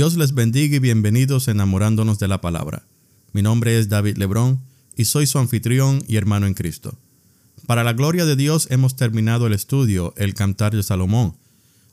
[0.00, 2.86] Dios les bendiga y bienvenidos enamorándonos de la palabra.
[3.34, 4.62] Mi nombre es David Lebrón
[4.96, 6.96] y soy su anfitrión y hermano en Cristo.
[7.66, 11.36] Para la gloria de Dios hemos terminado el estudio El Cantar de Salomón.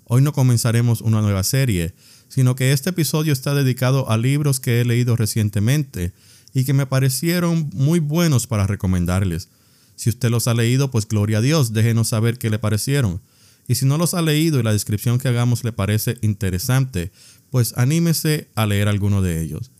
[0.06, 1.96] Hoy no comenzaremos una nueva serie,
[2.30, 6.14] sino que este episodio está dedicado a libros que he leído recientemente
[6.54, 9.50] y que me parecieron muy buenos para recomendarles.
[9.98, 13.20] Si usted los ha leído, pues gloria a Dios, déjenos saber qué le parecieron.
[13.68, 17.12] Y si no los ha leído y la descripción que hagamos le parece interesante,
[17.52, 19.72] pues anímese a leer alguno de ellos.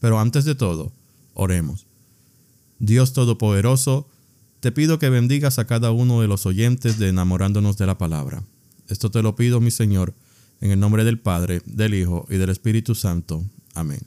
[0.00, 0.92] Pero antes de todo,
[1.34, 1.86] oremos.
[2.78, 4.08] Dios Todopoderoso,
[4.60, 8.42] te pido que bendigas a cada uno de los oyentes de enamorándonos de la palabra.
[8.88, 10.14] Esto te lo pido, mi Señor,
[10.60, 13.44] en el nombre del Padre, del Hijo y del Espíritu Santo.
[13.74, 14.00] Amén.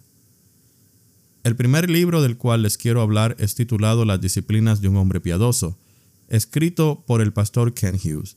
[1.43, 5.21] El primer libro del cual les quiero hablar es titulado Las disciplinas de un hombre
[5.21, 5.77] piadoso,
[6.27, 8.35] escrito por el pastor Ken Hughes.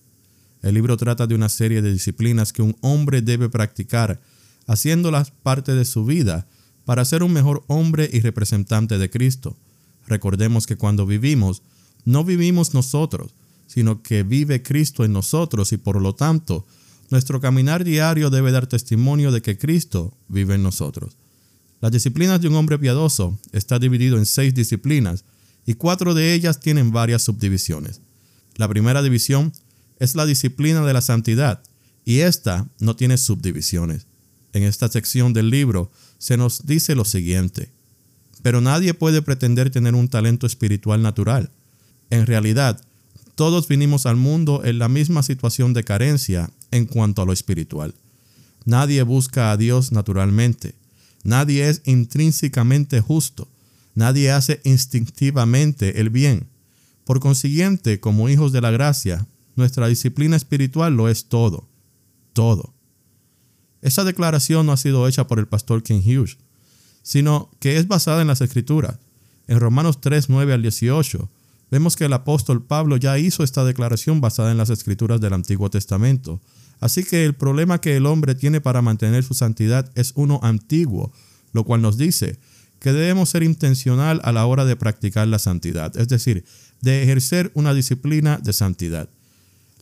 [0.62, 4.20] El libro trata de una serie de disciplinas que un hombre debe practicar
[4.66, 6.46] haciéndolas parte de su vida
[6.84, 9.56] para ser un mejor hombre y representante de Cristo.
[10.06, 11.62] Recordemos que cuando vivimos,
[12.04, 13.34] no vivimos nosotros,
[13.66, 16.66] sino que vive Cristo en nosotros y por lo tanto,
[17.10, 21.16] nuestro caminar diario debe dar testimonio de que Cristo vive en nosotros.
[21.80, 25.24] Las disciplinas de un hombre piadoso está dividido en seis disciplinas
[25.66, 28.00] y cuatro de ellas tienen varias subdivisiones.
[28.56, 29.52] La primera división
[29.98, 31.62] es la disciplina de la santidad
[32.04, 34.06] y esta no tiene subdivisiones.
[34.52, 37.70] En esta sección del libro se nos dice lo siguiente,
[38.42, 41.50] pero nadie puede pretender tener un talento espiritual natural.
[42.10, 42.82] En realidad,
[43.34, 47.94] todos vinimos al mundo en la misma situación de carencia en cuanto a lo espiritual.
[48.64, 50.74] Nadie busca a Dios naturalmente.
[51.24, 53.48] Nadie es intrínsecamente justo.
[53.94, 56.46] Nadie hace instintivamente el bien.
[57.04, 61.66] Por consiguiente, como hijos de la gracia, nuestra disciplina espiritual lo es todo.
[62.32, 62.72] Todo.
[63.82, 66.38] Esa declaración no ha sido hecha por el pastor Ken Hughes,
[67.02, 68.98] sino que es basada en las escrituras.
[69.48, 71.28] En Romanos 3, 9 al 18,
[71.70, 75.68] vemos que el apóstol Pablo ya hizo esta declaración basada en las escrituras del Antiguo
[75.68, 76.40] Testamento.
[76.80, 81.12] Así que el problema que el hombre tiene para mantener su santidad es uno antiguo,
[81.52, 82.38] lo cual nos dice
[82.78, 86.44] que debemos ser intencional a la hora de practicar la santidad, es decir,
[86.80, 89.08] de ejercer una disciplina de santidad.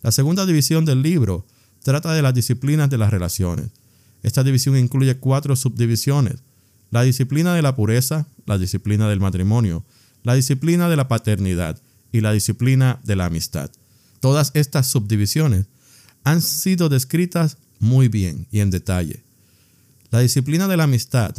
[0.02, 1.46] La segunda división del libro
[1.82, 3.70] trata de las disciplinas de las relaciones.
[4.22, 6.42] Esta división incluye cuatro subdivisiones.
[6.90, 9.84] La disciplina de la pureza, la disciplina del matrimonio,
[10.22, 11.80] la disciplina de la paternidad
[12.12, 13.70] y la disciplina de la amistad.
[14.20, 15.66] Todas estas subdivisiones
[16.24, 19.22] han sido descritas muy bien y en detalle.
[20.10, 21.34] La disciplina de la amistad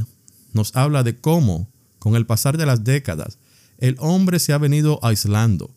[0.54, 3.38] nos habla de cómo, con el pasar de las décadas,
[3.78, 5.70] el hombre se ha venido aislando.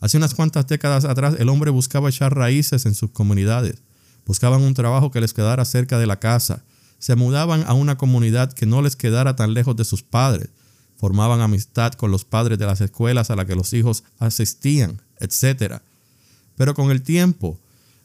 [0.00, 3.82] Hace unas cuantas décadas atrás el hombre buscaba echar raíces en sus comunidades
[4.28, 6.62] buscaban un trabajo que les quedara cerca de la casa,
[6.98, 10.50] se mudaban a una comunidad que no les quedara tan lejos de sus padres,
[10.96, 15.80] formaban amistad con los padres de las escuelas a las que los hijos asistían, etc.
[16.56, 17.58] Pero con el tiempo,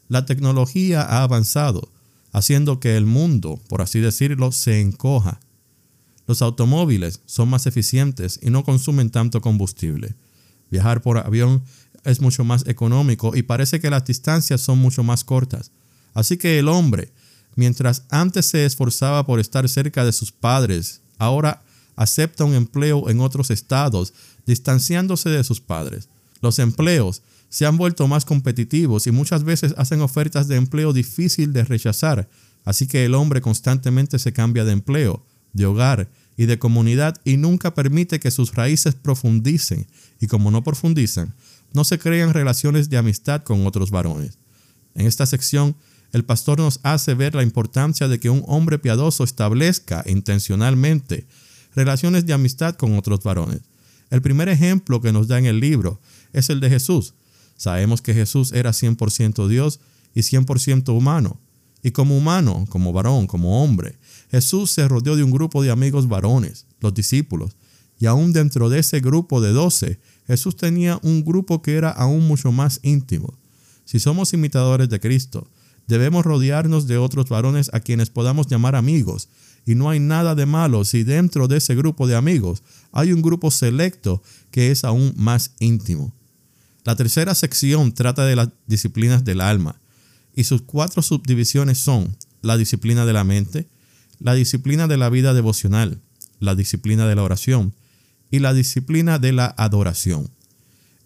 [0.08, 1.90] la tecnología ha avanzado,
[2.32, 5.40] haciendo que el mundo, por así decirlo, se encoja.
[6.26, 10.14] Los automóviles son más eficientes y no consumen tanto combustible.
[10.70, 11.62] Viajar por avión
[12.02, 15.70] es mucho más económico y parece que las distancias son mucho más cortas.
[16.14, 17.12] Así que el hombre,
[17.56, 21.62] mientras antes se esforzaba por estar cerca de sus padres, ahora
[21.96, 24.14] acepta un empleo en otros estados,
[24.46, 26.08] distanciándose de sus padres.
[26.40, 31.52] Los empleos se han vuelto más competitivos y muchas veces hacen ofertas de empleo difícil
[31.52, 32.28] de rechazar,
[32.64, 37.36] así que el hombre constantemente se cambia de empleo, de hogar y de comunidad y
[37.36, 39.86] nunca permite que sus raíces profundicen
[40.20, 41.34] y como no profundizan,
[41.72, 44.38] no se crean relaciones de amistad con otros varones.
[44.94, 45.76] En esta sección
[46.14, 51.26] el pastor nos hace ver la importancia de que un hombre piadoso establezca intencionalmente
[51.74, 53.62] relaciones de amistad con otros varones.
[54.10, 56.00] El primer ejemplo que nos da en el libro
[56.32, 57.14] es el de Jesús.
[57.56, 59.80] Sabemos que Jesús era 100% Dios
[60.14, 61.40] y 100% humano.
[61.82, 63.96] Y como humano, como varón, como hombre,
[64.30, 67.56] Jesús se rodeó de un grupo de amigos varones, los discípulos.
[67.98, 72.28] Y aún dentro de ese grupo de doce, Jesús tenía un grupo que era aún
[72.28, 73.34] mucho más íntimo.
[73.84, 75.48] Si somos imitadores de Cristo,
[75.86, 79.28] Debemos rodearnos de otros varones a quienes podamos llamar amigos.
[79.66, 83.22] Y no hay nada de malo si dentro de ese grupo de amigos hay un
[83.22, 86.12] grupo selecto que es aún más íntimo.
[86.84, 89.80] La tercera sección trata de las disciplinas del alma
[90.34, 93.68] y sus cuatro subdivisiones son la disciplina de la mente,
[94.18, 96.02] la disciplina de la vida devocional,
[96.40, 97.72] la disciplina de la oración
[98.30, 100.28] y la disciplina de la adoración.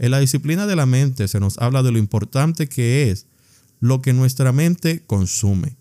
[0.00, 3.26] En la disciplina de la mente se nos habla de lo importante que es
[3.80, 5.76] lo que nuestra mente consume.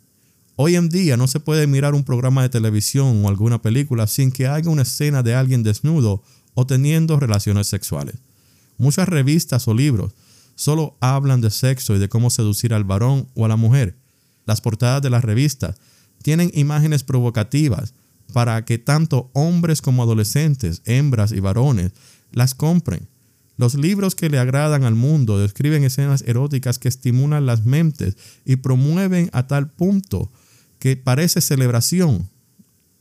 [0.55, 4.31] Hoy en día no se puede mirar un programa de televisión o alguna película sin
[4.31, 6.23] que haya una escena de alguien desnudo
[6.55, 8.15] o teniendo relaciones sexuales.
[8.77, 10.13] Muchas revistas o libros
[10.55, 13.95] solo hablan de sexo y de cómo seducir al varón o a la mujer.
[14.47, 15.75] Las portadas de las revistas
[16.23, 17.93] tienen imágenes provocativas
[18.33, 21.91] para que tanto hombres como adolescentes, hembras y varones
[22.31, 23.07] las compren.
[23.57, 28.15] Los libros que le agradan al mundo describen escenas eróticas que estimulan las mentes
[28.45, 30.31] y promueven a tal punto
[30.79, 32.29] que parece celebración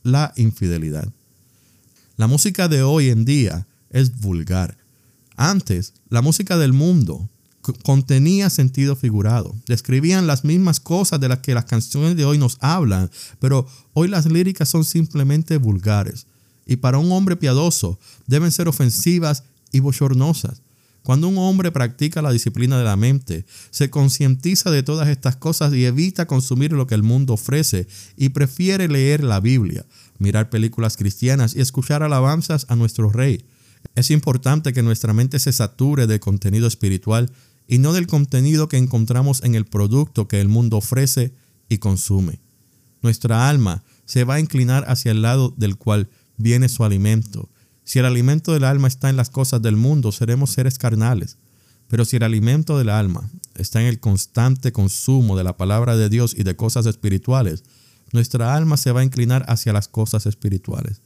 [0.03, 1.07] la infidelidad.
[2.15, 4.77] La música de hoy en día es vulgar.
[5.35, 7.29] Antes, la música del mundo
[7.83, 9.55] contenía sentido figurado.
[9.67, 14.07] Describían las mismas cosas de las que las canciones de hoy nos hablan, pero hoy
[14.07, 16.25] las líricas son simplemente vulgares.
[16.65, 20.61] Y para un hombre piadoso deben ser ofensivas y bochornosas.
[21.07, 25.73] Cuando un hombre practica la disciplina de la mente, se concientiza de todas estas cosas
[25.73, 27.87] y evita consumir lo que el mundo ofrece
[28.17, 29.85] y prefiere leer la Biblia,
[30.19, 33.45] mirar películas cristianas y escuchar alabanzas a nuestro Rey.
[33.95, 37.31] Es importante que nuestra mente se sature de contenido espiritual
[37.69, 41.31] y no del contenido que encontramos en el producto que el mundo ofrece
[41.69, 42.41] y consume.
[43.01, 47.49] Nuestra alma se va a inclinar hacia el lado del cual viene su alimento
[47.87, 51.37] si el alimento del alma está en las cosas del mundo, seremos seres carnales.
[51.87, 56.09] Pero si el alimento del alma está en el constante consumo de la palabra de
[56.09, 57.63] Dios y de cosas espirituales,
[58.11, 60.99] nuestra alma se va a inclinar hacia las cosas espirituales.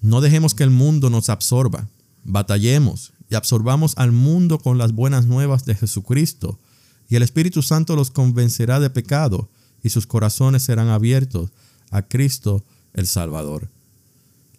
[0.00, 1.88] No dejemos que el mundo nos absorba.
[2.22, 6.60] Batallemos y absorbamos al mundo con las buenas nuevas de Jesucristo,
[7.08, 9.50] y el Espíritu Santo los convencerá de pecado,
[9.82, 11.50] y sus corazones serán abiertos
[11.90, 13.68] a Cristo el Salvador.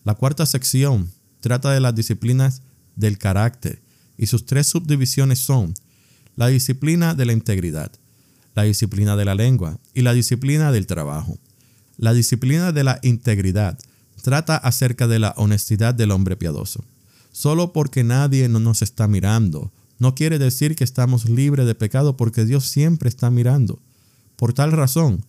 [0.04, 1.10] La cuarta sección
[1.40, 2.62] trata de las disciplinas
[2.96, 3.82] del carácter
[4.18, 5.74] y sus tres subdivisiones son
[6.36, 7.92] la disciplina de la integridad,
[8.56, 11.38] la disciplina de la lengua y la disciplina del trabajo.
[11.98, 13.78] La disciplina de la integridad
[14.22, 16.84] trata acerca de la honestidad del hombre piadoso.
[17.32, 22.16] Solo porque nadie no nos está mirando, no quiere decir que estamos libres de pecado
[22.16, 23.80] porque Dios siempre está mirando.
[24.38, 25.26] Por tal razón,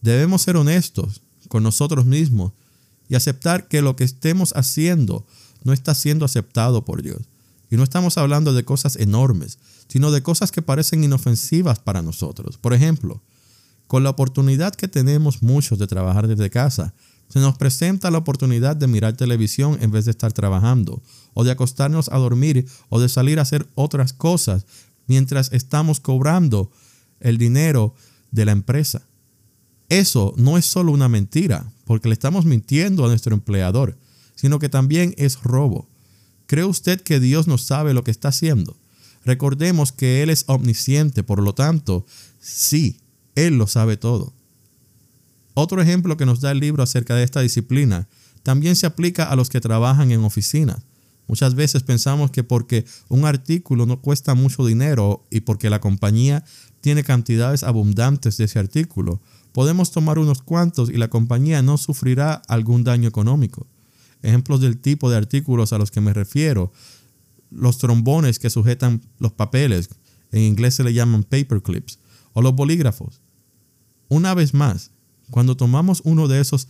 [0.00, 2.52] debemos ser honestos con nosotros mismos
[3.08, 5.26] y aceptar que lo que estemos haciendo
[5.64, 7.22] no está siendo aceptado por Dios.
[7.70, 9.58] Y no estamos hablando de cosas enormes,
[9.88, 12.58] sino de cosas que parecen inofensivas para nosotros.
[12.58, 13.22] Por ejemplo,
[13.86, 16.94] con la oportunidad que tenemos muchos de trabajar desde casa,
[17.28, 21.02] se nos presenta la oportunidad de mirar televisión en vez de estar trabajando,
[21.32, 24.66] o de acostarnos a dormir, o de salir a hacer otras cosas
[25.06, 26.70] mientras estamos cobrando
[27.20, 27.94] el dinero
[28.32, 29.00] de la empresa.
[29.88, 33.98] Eso no es solo una mentira, porque le estamos mintiendo a nuestro empleador,
[34.34, 35.90] sino que también es robo.
[36.46, 38.78] ¿Cree usted que Dios no sabe lo que está haciendo?
[39.26, 42.06] Recordemos que Él es omnisciente, por lo tanto,
[42.40, 42.96] sí,
[43.34, 44.32] Él lo sabe todo.
[45.52, 48.08] Otro ejemplo que nos da el libro acerca de esta disciplina
[48.42, 50.78] también se aplica a los que trabajan en oficinas.
[51.28, 56.44] Muchas veces pensamos que porque un artículo no cuesta mucho dinero y porque la compañía
[56.80, 59.20] tiene cantidades abundantes de ese artículo,
[59.52, 63.66] podemos tomar unos cuantos y la compañía no sufrirá algún daño económico.
[64.22, 66.72] Ejemplos del tipo de artículos a los que me refiero,
[67.50, 69.90] los trombones que sujetan los papeles,
[70.32, 71.98] en inglés se le llaman paperclips,
[72.32, 73.20] o los bolígrafos.
[74.08, 74.90] Una vez más,
[75.30, 76.68] cuando tomamos uno de esos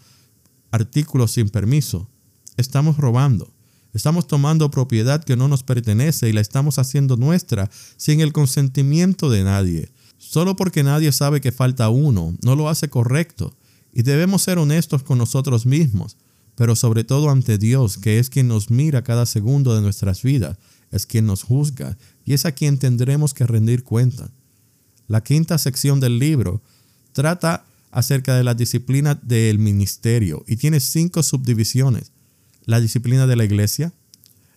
[0.71, 2.09] artículos sin permiso,
[2.57, 3.52] estamos robando.
[3.93, 9.29] Estamos tomando propiedad que no nos pertenece y la estamos haciendo nuestra sin el consentimiento
[9.29, 9.91] de nadie.
[10.17, 13.55] Solo porque nadie sabe que falta uno, no lo hace correcto.
[13.93, 16.17] Y debemos ser honestos con nosotros mismos,
[16.55, 20.57] pero sobre todo ante Dios, que es quien nos mira cada segundo de nuestras vidas,
[20.91, 24.31] es quien nos juzga y es a quien tendremos que rendir cuenta.
[25.07, 26.63] La quinta sección del libro
[27.13, 32.13] trata acerca de la disciplina del ministerio y tiene cinco subdivisiones.
[32.65, 33.93] La disciplina de la iglesia,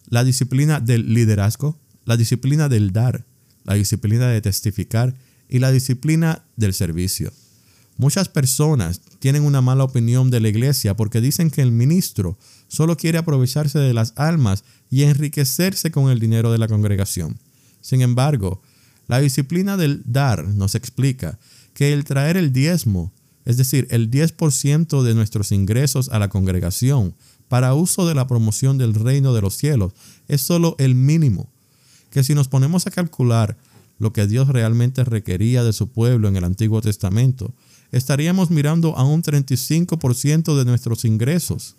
[0.08, 3.26] la disciplina del liderazgo, la disciplina del dar,
[3.64, 5.16] la disciplina de testificar
[5.50, 7.32] y la disciplina del servicio.
[7.98, 12.98] Muchas personas tienen una mala opinión de la iglesia porque dicen que el ministro solo
[12.98, 17.40] quiere aprovecharse de las almas y enriquecerse con el dinero de la congregación.
[17.82, 18.62] Sin embargo,
[19.08, 21.40] la disciplina del dar nos explica
[21.74, 23.14] que el traer el diezmo,
[23.46, 27.16] es decir, el 10% de nuestros ingresos a la congregación
[27.48, 29.94] para uso de la promoción del reino de los cielos,
[30.28, 31.50] es solo el mínimo.
[32.10, 33.58] Que si nos ponemos a calcular
[34.00, 37.54] lo que Dios realmente requería de su pueblo en el Antiguo Testamento,
[37.92, 41.76] estaríamos mirando a un 35% de nuestros ingresos.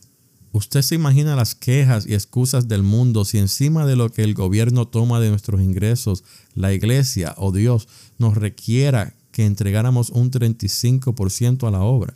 [0.52, 4.32] Usted se imagina las quejas y excusas del mundo si encima de lo que el
[4.32, 11.68] gobierno toma de nuestros ingresos, la iglesia o Dios nos requiera que entregáramos un 35%
[11.68, 12.14] a la obra.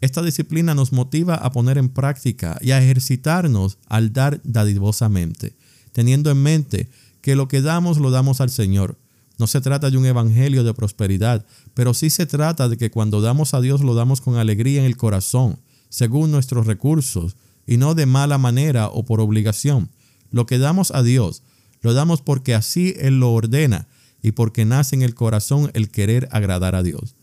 [0.00, 5.56] Esta disciplina nos motiva a poner en práctica y a ejercitarnos al dar dadivosamente,
[5.92, 6.88] teniendo en mente
[7.20, 8.98] que lo que damos lo damos al Señor.
[9.38, 13.20] No se trata de un evangelio de prosperidad, pero sí se trata de que cuando
[13.20, 17.36] damos a Dios lo damos con alegría en el corazón, según nuestros recursos,
[17.66, 19.90] y no de mala manera o por obligación.
[20.30, 21.42] Lo que damos a Dios,
[21.82, 23.88] lo damos porque así Él lo ordena
[24.22, 27.14] y porque nace en el corazón el querer agradar a Dios.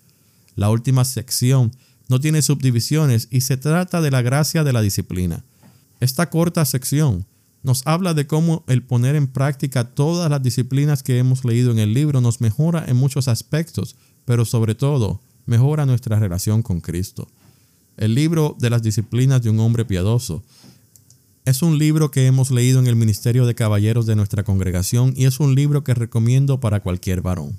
[0.56, 1.72] La última sección
[2.08, 5.44] no tiene subdivisiones y se trata de la gracia de la disciplina.
[6.00, 7.26] Esta corta sección
[7.64, 11.80] nos habla de cómo el poner en práctica todas las disciplinas que hemos leído en
[11.80, 17.28] el libro nos mejora en muchos aspectos, pero sobre todo mejora nuestra relación con Cristo.
[17.98, 20.44] El libro de las disciplinas de un hombre piadoso
[21.46, 25.26] es un libro que hemos leído en el Ministerio de Caballeros de nuestra congregación y
[25.26, 27.58] es un libro que recomiendo para cualquier varón.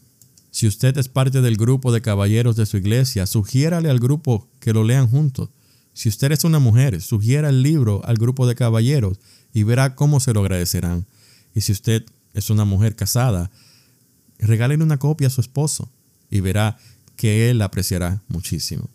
[0.56, 4.72] Si usted es parte del grupo de caballeros de su iglesia, sugiérale al grupo que
[4.72, 5.50] lo lean juntos.
[5.92, 9.18] Si usted es una mujer, sugiera el libro al grupo de caballeros
[9.52, 11.04] y verá cómo se lo agradecerán.
[11.54, 13.50] Y si usted es una mujer casada,
[14.38, 15.90] regálele una copia a su esposo
[16.30, 16.78] y verá
[17.16, 18.88] que él apreciará muchísimo.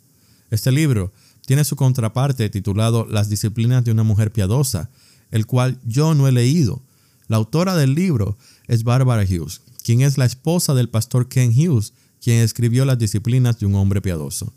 [0.49, 1.13] Este libro
[1.45, 4.89] tiene su contraparte titulado Las disciplinas de una mujer piadosa,
[5.29, 6.81] el cual yo no he leído.
[7.27, 11.93] La autora del libro es Barbara Hughes, quien es la esposa del pastor Ken Hughes,
[12.21, 14.53] quien escribió Las disciplinas de un hombre piadoso.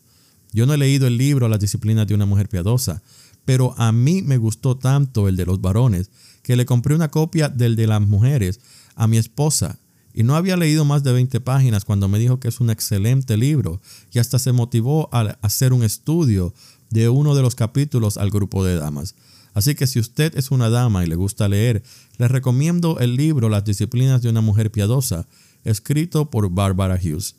[0.52, 3.02] Yo no he leído el libro Las disciplinas de una mujer piadosa,
[3.45, 6.11] pero a mí me gustó tanto el de los varones
[6.43, 8.61] que le compré una copia del de las mujeres
[8.95, 9.78] a mi esposa
[10.14, 13.37] y no había leído más de 20 páginas cuando me dijo que es un excelente
[13.37, 13.81] libro
[14.12, 16.54] y hasta se motivó a hacer un estudio
[16.90, 19.16] de uno de los capítulos al grupo de damas.
[19.54, 21.82] Así que si usted es una dama y le gusta leer,
[22.18, 25.26] le recomiendo el libro Las disciplinas de una mujer piadosa,
[25.62, 27.37] escrito por Barbara Hughes.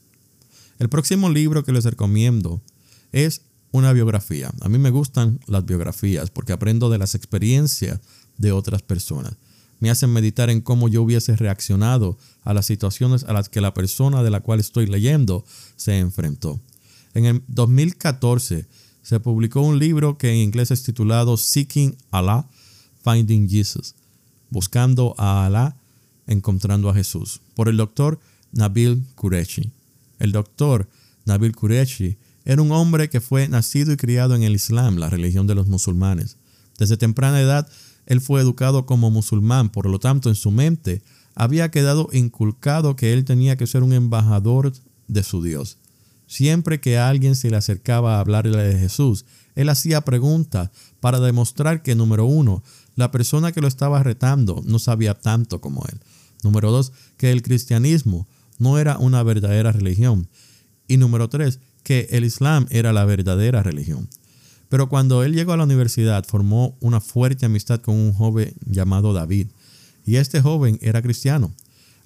[0.79, 2.61] El próximo libro que les recomiendo
[3.11, 3.41] es
[3.71, 4.51] una biografía.
[4.61, 7.99] A mí me gustan las biografías porque aprendo de las experiencias
[8.37, 9.35] de otras personas.
[9.79, 13.73] Me hacen meditar en cómo yo hubiese reaccionado a las situaciones a las que la
[13.73, 15.43] persona de la cual estoy leyendo
[15.75, 16.61] se enfrentó.
[17.13, 18.67] En el 2014
[19.05, 22.47] se publicó un libro que en inglés es titulado Seeking Allah,
[23.03, 23.93] Finding Jesus,
[24.49, 25.75] buscando a Allah,
[26.25, 28.19] encontrando a Jesús, por el doctor
[28.51, 29.69] Nabil Qureshi.
[30.17, 30.89] El doctor
[31.23, 35.45] Nabil Qureshi era un hombre que fue nacido y criado en el Islam, la religión
[35.45, 36.37] de los musulmanes.
[36.79, 37.69] Desde temprana edad,
[38.07, 41.03] él fue educado como musulmán, por lo tanto, en su mente
[41.35, 44.73] había quedado inculcado que él tenía que ser un embajador
[45.07, 45.77] de su Dios.
[46.27, 51.81] Siempre que alguien se le acercaba a hablarle de Jesús, él hacía preguntas para demostrar
[51.81, 52.63] que, número uno,
[52.95, 55.99] la persona que lo estaba retando no sabía tanto como él.
[56.43, 58.27] Número dos, que el cristianismo
[58.57, 60.27] no era una verdadera religión.
[60.87, 64.09] Y número tres, que el Islam era la verdadera religión.
[64.69, 69.13] Pero cuando él llegó a la universidad formó una fuerte amistad con un joven llamado
[69.13, 69.47] David,
[70.05, 71.53] y este joven era cristiano.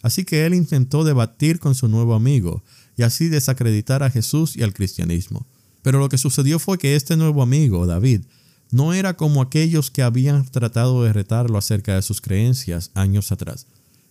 [0.01, 2.63] Así que él intentó debatir con su nuevo amigo
[2.99, 5.47] y así desacreditar a Jesús y al cristianismo.
[5.83, 8.23] Pero lo que sucedió fue que este nuevo amigo, David,
[8.71, 13.67] no era como aquellos que habían tratado de retarlo acerca de sus creencias años atrás.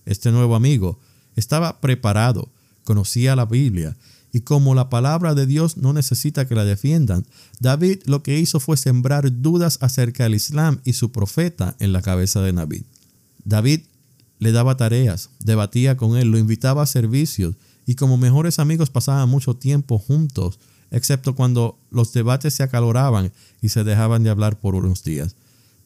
[0.06, 0.98] Este nuevo amigo
[1.36, 2.48] estaba preparado,
[2.84, 3.94] conocía la Biblia
[4.32, 7.26] y como la palabra de Dios no necesita que la defiendan,
[7.60, 12.00] David lo que hizo fue sembrar dudas acerca del Islam y su profeta en la
[12.00, 12.84] cabeza de David.
[13.44, 13.82] David
[14.38, 17.54] le daba tareas, debatía con él, lo invitaba a servicios
[17.88, 23.70] y como mejores amigos pasaban mucho tiempo juntos, excepto cuando los debates se acaloraban y
[23.70, 25.36] se dejaban de hablar por unos días.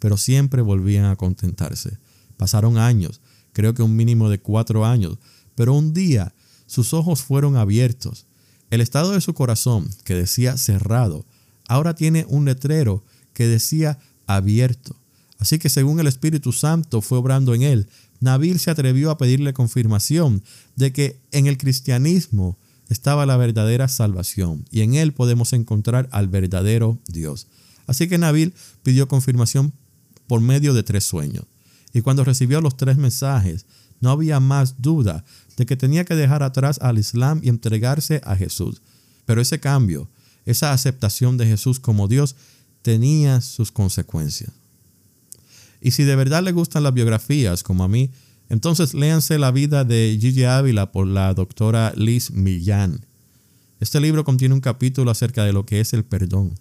[0.00, 1.98] Pero siempre volvían a contentarse.
[2.36, 3.20] Pasaron años,
[3.52, 5.16] creo que un mínimo de cuatro años,
[5.54, 6.34] pero un día
[6.66, 8.26] sus ojos fueron abiertos
[8.70, 11.24] el estado de su corazón, que decía cerrado,
[11.68, 14.96] ahora tiene un letrero que decía abierto.
[15.42, 17.88] Así que según el Espíritu Santo fue obrando en él,
[18.20, 20.44] Nabil se atrevió a pedirle confirmación
[20.76, 22.56] de que en el cristianismo
[22.88, 27.48] estaba la verdadera salvación y en él podemos encontrar al verdadero Dios.
[27.88, 29.72] Así que Nabil pidió confirmación
[30.28, 31.44] por medio de tres sueños.
[31.92, 33.66] Y cuando recibió los tres mensajes,
[34.00, 35.24] no había más duda
[35.56, 38.80] de que tenía que dejar atrás al Islam y entregarse a Jesús.
[39.26, 40.08] Pero ese cambio,
[40.44, 42.36] esa aceptación de Jesús como Dios,
[42.82, 44.61] tenía sus consecuencias.
[45.82, 48.10] Y si de verdad le gustan las biografías, como a mí,
[48.48, 53.04] entonces léanse la vida de Gigi Ávila por la doctora Liz Millán.
[53.80, 56.54] Este libro contiene un capítulo acerca de lo que es el perdón.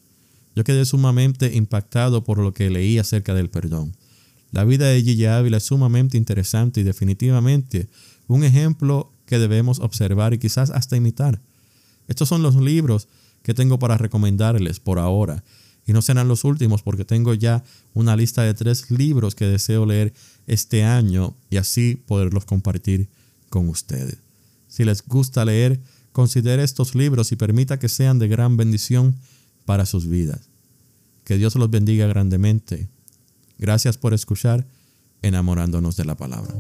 [0.56, 3.96] Yo quedé sumamente impactado por lo que leí acerca del perdón.
[4.52, 7.88] La vida de Gigi Ávila es sumamente interesante y definitivamente
[8.28, 11.40] un ejemplo que debemos observar y quizás hasta imitar.
[12.08, 13.08] Estos son los libros
[13.44, 15.44] que tengo para recomendarles por ahora.
[15.86, 19.86] Y no serán los últimos porque tengo ya una lista de tres libros que deseo
[19.86, 20.14] leer
[20.48, 23.10] este año y así poderlos compartir
[23.50, 24.18] con ustedes.
[24.68, 29.16] Si les gusta leer, considere estos libros y permita que sean de gran bendición
[29.66, 30.50] para sus vidas.
[31.24, 32.88] Que Dios los bendiga grandemente.
[33.58, 34.66] Gracias por escuchar
[35.22, 36.54] enamorándonos de la palabra.